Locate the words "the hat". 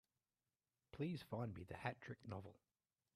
1.63-2.01